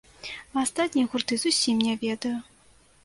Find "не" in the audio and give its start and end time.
1.89-1.95